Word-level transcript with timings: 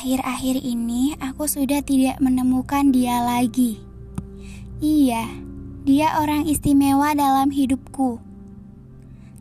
Akhir-akhir 0.00 0.64
ini 0.64 1.12
aku 1.20 1.44
sudah 1.44 1.84
tidak 1.84 2.24
menemukan 2.24 2.88
dia 2.88 3.20
lagi. 3.20 3.84
Iya, 4.80 5.28
dia 5.84 6.16
orang 6.16 6.48
istimewa 6.48 7.12
dalam 7.12 7.52
hidupku. 7.52 8.16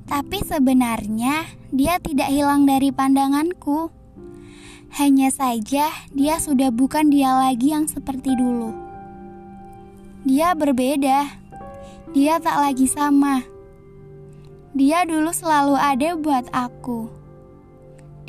Tapi 0.03 0.43
sebenarnya 0.43 1.47
dia 1.71 1.95
tidak 2.03 2.27
hilang 2.27 2.67
dari 2.67 2.91
pandanganku. 2.91 3.87
Hanya 4.99 5.31
saja 5.31 5.95
dia 6.11 6.35
sudah 6.43 6.75
bukan 6.75 7.07
dia 7.07 7.39
lagi 7.39 7.71
yang 7.71 7.87
seperti 7.87 8.35
dulu. 8.35 8.75
Dia 10.27 10.59
berbeda. 10.59 11.39
Dia 12.11 12.35
tak 12.43 12.59
lagi 12.59 12.83
sama. 12.83 13.47
Dia 14.75 15.07
dulu 15.07 15.31
selalu 15.31 15.79
ada 15.79 16.19
buat 16.19 16.51
aku. 16.51 17.18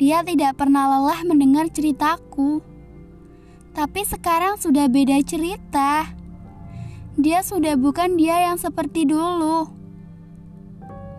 Dia 0.01 0.25
tidak 0.25 0.57
pernah 0.57 0.97
lelah 0.97 1.21
mendengar 1.29 1.69
ceritaku. 1.69 2.57
Tapi 3.77 4.01
sekarang 4.01 4.57
sudah 4.57 4.89
beda 4.89 5.21
cerita. 5.21 6.09
Dia 7.21 7.45
sudah 7.45 7.77
bukan 7.77 8.17
dia 8.17 8.49
yang 8.49 8.57
seperti 8.57 9.05
dulu. 9.05 9.69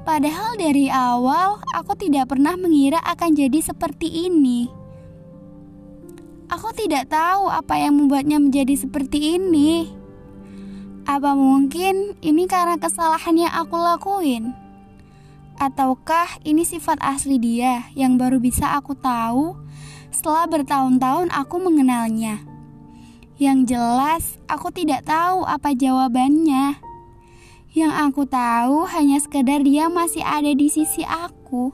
Padahal 0.02 0.58
dari 0.58 0.90
awal 0.90 1.62
aku 1.70 1.94
tidak 1.94 2.34
pernah 2.34 2.58
mengira 2.58 2.98
akan 3.06 3.38
jadi 3.38 3.62
seperti 3.62 4.26
ini. 4.26 4.66
Aku 6.50 6.74
tidak 6.74 7.06
tahu 7.06 7.54
apa 7.54 7.78
yang 7.78 8.02
membuatnya 8.02 8.42
menjadi 8.42 8.74
seperti 8.74 9.38
ini. 9.38 9.94
Apa 11.06 11.38
mungkin 11.38 12.18
ini 12.18 12.50
karena 12.50 12.82
kesalahan 12.82 13.46
yang 13.46 13.54
aku 13.54 13.78
lakuin? 13.78 14.61
Ataukah 15.62 16.42
ini 16.42 16.66
sifat 16.66 16.98
asli 16.98 17.38
dia 17.38 17.86
yang 17.94 18.18
baru 18.18 18.42
bisa 18.42 18.74
aku 18.74 18.98
tahu 18.98 19.54
setelah 20.10 20.50
bertahun-tahun 20.50 21.30
aku 21.30 21.62
mengenalnya? 21.62 22.42
Yang 23.38 23.70
jelas, 23.70 24.42
aku 24.50 24.74
tidak 24.74 25.06
tahu 25.06 25.46
apa 25.46 25.70
jawabannya. 25.70 26.82
Yang 27.78 27.92
aku 27.94 28.26
tahu 28.26 28.90
hanya 28.90 29.22
sekedar 29.22 29.62
dia 29.62 29.86
masih 29.86 30.26
ada 30.26 30.50
di 30.50 30.66
sisi 30.66 31.06
aku, 31.06 31.70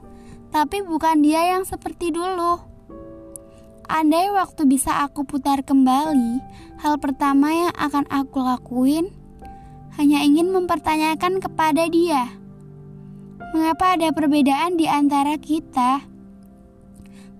tapi 0.53 0.85
bukan 0.85 1.25
dia 1.25 1.57
yang 1.57 1.65
seperti 1.65 2.13
dulu. 2.13 2.61
Andai 3.89 4.29
waktu 4.29 4.69
bisa 4.69 5.01
aku 5.01 5.25
putar 5.25 5.65
kembali, 5.65 6.45
hal 6.85 7.01
pertama 7.01 7.57
yang 7.57 7.73
akan 7.73 8.05
aku 8.13 8.37
lakuin 8.45 9.09
hanya 9.97 10.21
ingin 10.21 10.53
mempertanyakan 10.53 11.41
kepada 11.41 11.89
dia 11.89 12.38
Mengapa 13.49 13.97
ada 13.97 14.13
perbedaan 14.13 14.77
di 14.77 14.85
antara 14.85 15.41
kita? 15.41 16.05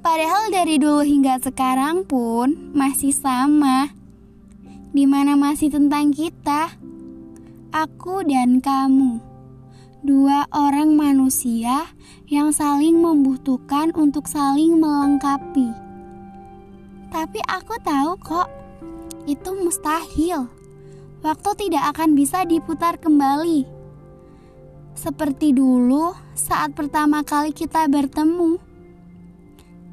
Padahal 0.01 0.49
dari 0.49 0.81
dulu 0.81 1.05
hingga 1.05 1.37
sekarang 1.37 2.09
pun 2.09 2.73
masih 2.73 3.13
sama. 3.13 3.93
Di 4.89 5.05
mana 5.05 5.37
masih 5.37 5.69
tentang 5.69 6.09
kita? 6.17 6.73
Aku 7.77 8.25
dan 8.25 8.65
kamu. 8.65 9.21
Dua 10.01 10.49
orang 10.49 10.97
manusia 10.97 11.93
yang 12.25 12.57
saling 12.57 13.05
membutuhkan 13.05 13.93
untuk 13.93 14.33
saling 14.33 14.81
melengkapi. 14.81 15.69
Tapi 17.13 17.41
aku 17.53 17.77
tahu 17.85 18.17
kok, 18.17 18.49
itu 19.29 19.51
mustahil. 19.61 20.49
Waktu 21.21 21.69
tidak 21.69 21.93
akan 21.93 22.17
bisa 22.17 22.49
diputar 22.49 22.97
kembali 22.97 23.78
seperti 24.99 25.55
dulu 25.55 26.11
saat 26.35 26.75
pertama 26.75 27.23
kali 27.23 27.55
kita 27.55 27.87
bertemu. 27.87 28.59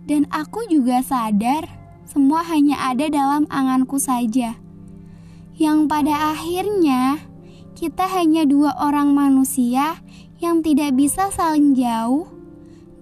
Dan 0.09 0.25
aku 0.33 0.65
juga 0.65 1.05
sadar 1.05 1.69
semua 2.09 2.41
hanya 2.49 2.89
ada 2.89 3.05
dalam 3.05 3.45
anganku 3.53 4.01
saja. 4.01 4.57
Yang 5.53 5.79
pada 5.85 6.33
akhirnya 6.33 7.21
kita 7.77 8.09
hanya 8.17 8.49
dua 8.49 8.73
orang 8.81 9.13
manusia 9.13 10.01
yang 10.41 10.65
tidak 10.65 10.97
bisa 10.97 11.29
saling 11.29 11.77
jauh 11.77 12.25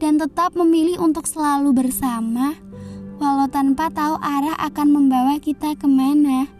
dan 0.04 0.20
tetap 0.20 0.52
memilih 0.60 1.00
untuk 1.00 1.24
selalu 1.24 1.72
bersama 1.72 2.60
walau 3.24 3.48
tanpa 3.48 3.88
tahu 3.88 4.20
arah 4.20 4.60
akan 4.60 4.88
membawa 4.92 5.40
kita 5.40 5.80
ke 5.80 5.88
mana. 5.88 6.52